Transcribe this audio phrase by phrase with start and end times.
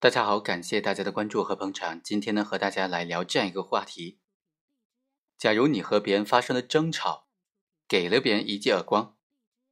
[0.00, 2.00] 大家好，感谢大家的关注和捧场。
[2.00, 4.20] 今天呢，和大家来聊这样一个话题：
[5.36, 7.26] 假如你和别人发生了争吵，
[7.88, 9.16] 给了别人一记耳光，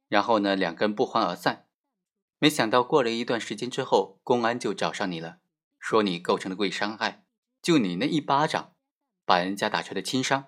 [0.09, 1.69] 然后呢，两个人不欢而散，
[2.39, 5.37] 没想到过了一段时间之后，公安就找上你了，
[5.79, 7.23] 说你构成了故意伤害，
[7.61, 8.73] 就你那一巴掌，
[9.23, 10.47] 把人家打成了轻伤，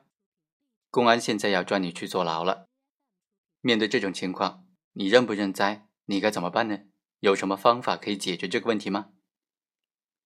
[0.91, 2.67] 公安现在要抓你去坐牢了。
[3.61, 5.87] 面对这种情况，你认不认栽？
[6.07, 6.79] 你该怎么办呢？
[7.21, 9.11] 有什么方法可以解决这个问题吗？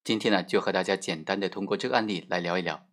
[0.04, 2.86] 今天呢，就和大家简单的通过这个案例来聊一聊。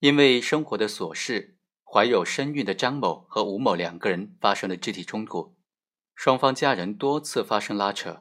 [0.00, 5.56] 因为生活的琐事，怀有身孕的张某和吴某两个人发生了肢体冲突，
[6.16, 8.20] 双方家人多次发生拉扯。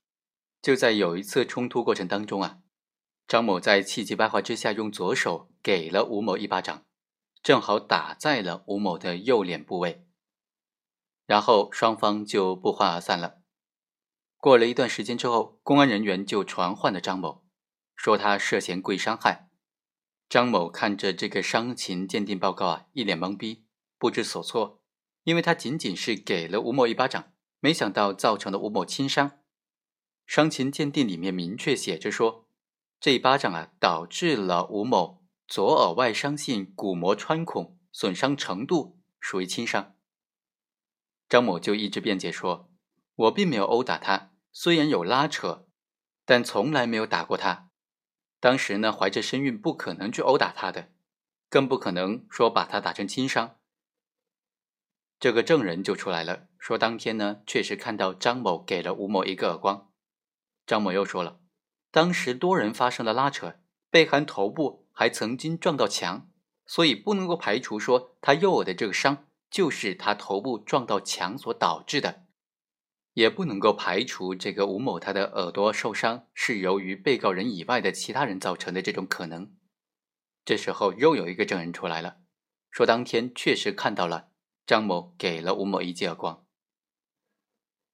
[0.61, 2.59] 就在有一次冲突过程当中啊，
[3.27, 6.83] 张某在气急败坏之下用左手给了吴某一巴掌，
[7.41, 10.05] 正好打在了吴某的右脸部位，
[11.25, 13.41] 然后双方就不欢而散了。
[14.37, 17.46] 过了一段时间之后，公安人员就传唤了张某。
[17.97, 19.49] 说他涉嫌故意伤害，
[20.29, 23.65] 张某看着这个伤情鉴定报告啊，一脸懵逼，
[23.97, 24.81] 不知所措，
[25.23, 29.39] 因为他仅仅是给了吴某一巴掌，没想到造成了吴某轻伤。
[30.25, 32.47] 伤情鉴定里面明确写着说，
[32.99, 39.95] 这一巴掌啊，导致了吴某左耳外伤性骨膜穿孔损伤程度属于轻伤。
[41.27, 42.69] 张某就一直辩解说，
[43.15, 45.67] 我并没有殴打他，虽然有拉扯，
[46.25, 47.66] 但从来没有打过他。
[48.47, 50.87] 当时呢，怀着身孕，不可能去殴打他的，
[51.49, 53.57] 更不可能说把他打成轻伤。
[55.19, 59.91] 这个证人就出来了，说当天呢，确实看到张某给了吴某一个耳光。
[60.65, 61.41] 张某又说了，
[61.91, 63.59] 当时多人发生了拉扯，
[63.89, 66.29] 被害头部还曾经撞到墙，
[66.65, 72.23] 所以不能够排除说他右耳的这个伤就是他头部撞到墙所导致的。
[73.17, 79.55] 也不能够排除这个吴某他的耳朵受伤是由于被告人以外的其他人造成的这种可能。
[80.45, 82.17] 这时候又有一个证人出来了，
[82.69, 84.29] 说当天确实看到了
[84.67, 86.45] 张某给了吴某一记耳光。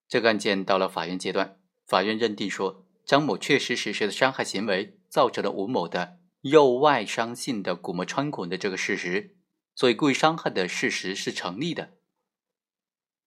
[0.09, 1.57] 这个案件到了法院阶段，
[1.87, 9.37] 法院认定说张某确实实施的伤害行为造成了吴某的右外伤性的骨膜穿孔的这个事实，
[9.73, 11.93] 所以故意伤害的事实是成立的。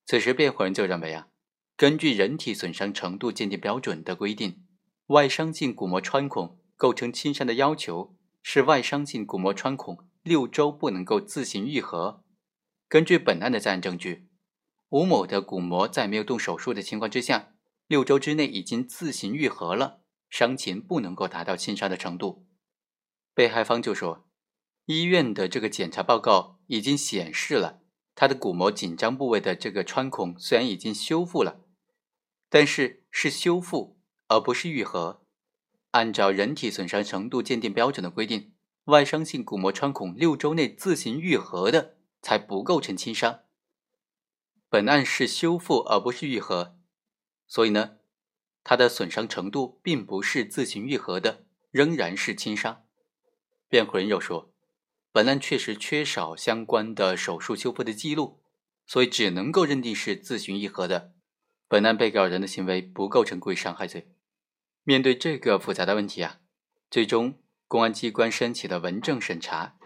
[0.05, 1.29] 此时辩护人就认为啊。
[1.77, 4.65] 根据人体损伤程度鉴定标准的规定，
[5.05, 12.23] 外伤性骨膜穿孔构成轻伤的要求是外伤性骨膜穿孔六周不能够自行愈合。
[12.89, 14.27] 根据本案的在案证据，
[14.89, 17.53] 吴某的骨膜在没有动手术的情况之下，
[17.85, 20.01] 六周之内已经自行愈合了，
[20.31, 22.47] 伤情不能够达到轻伤的程度。
[23.35, 24.25] 被害方就说，
[24.85, 27.81] 医院的这个检查报告已经显示了
[28.15, 31.65] 他的骨膜紧张部位的这个穿孔虽然已经修复了。
[32.49, 35.23] 但是是修复，而不是愈合。
[35.91, 38.53] 按照人体损伤程度鉴定标准的规定，
[38.85, 43.41] 外伤性骨膜穿孔六周内自行愈合的才不构成轻伤。
[44.69, 46.77] 本案是修复而不是愈合，
[47.47, 47.97] 所以呢，
[48.63, 52.83] 它的损伤程度并不是自行愈合的，仍然是轻伤。
[53.69, 54.53] 辩护人又说，
[55.11, 58.41] 本案确实缺少相关的手术修复的记录，
[58.85, 61.13] 所以只能够认定是自行愈合的。
[61.67, 64.07] 本案被告人的行为不构成故意伤害罪。
[64.83, 66.39] 面对这个复杂的问题啊，
[66.89, 69.77] 最终公安机关申请了文证审查，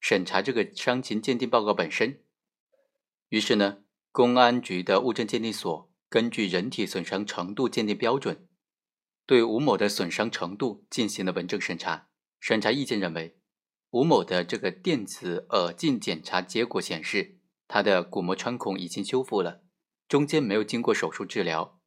[0.00, 2.20] 审查这个伤情鉴定报告本身。
[3.28, 3.78] 于是呢，
[4.10, 8.46] 公安局的物证鉴定所根据人体损伤程度鉴定标准，
[9.24, 12.08] 对吴某的损伤程度进行了文证审查。
[12.40, 13.38] 审查意见认为，
[13.90, 19.63] 吴某的这个电子耳镜检查结果显示，他的鼓膜穿孔已经修复了。
[20.08, 21.80] 中间没有经过手术治疗，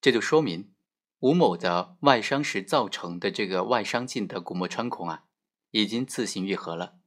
[0.00, 0.72] 这就说明
[1.20, 5.24] 吴某的外伤时造成的这个外伤性的骨膜穿孔啊，
[5.70, 6.98] 已经自行愈合了。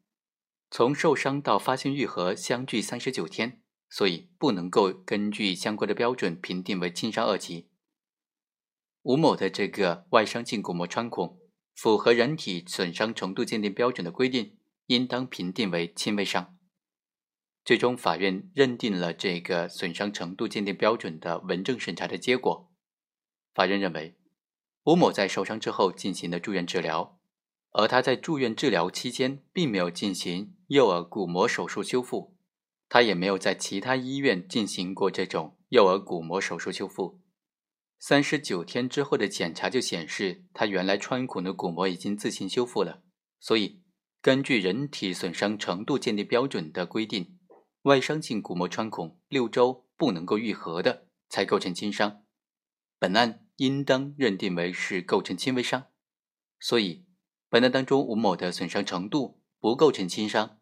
[0.72, 7.70] 从受伤到发现愈合相距三十九天，所以不能够根据相关的标准评定为轻伤二级。
[9.04, 11.40] 吴某的这个外伤性骨膜穿孔
[11.76, 14.58] 符合人体损伤程度鉴定标准的规定，
[14.88, 16.55] 应当评定为轻微伤。
[17.66, 22.72] 最终，法院认定了这个损伤程度鉴定标准的文证审查的结果。
[23.56, 24.16] 法院认为，
[24.84, 27.20] 吴某在受伤之后进行了住院治疗，
[27.72, 32.38] 而他在住院治疗期间并没有进行右耳骨膜手术修复，
[32.88, 37.20] 他也没有在其他医院进行过这种右耳骨膜手术修复。
[37.98, 43.02] 三十九天之后的检查就显示，他原来穿孔的骨膜已经自行修复了。
[43.40, 43.82] 所以，
[44.22, 47.35] 根据人体损伤程度鉴定标准的规定。
[47.86, 52.24] 外伤性骨膜穿孔六周不能够愈合的，才构成轻伤。
[52.98, 55.86] 本案应当认定为是构成轻微伤，
[56.60, 57.06] 所以
[57.48, 60.60] 本案当中吴某的损伤程度不构成轻伤，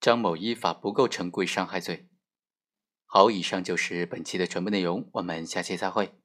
[0.00, 2.08] 张某依法不构成故意伤害罪。
[3.04, 6.21] 好，以上就是本期的全部内容，我们下期再会。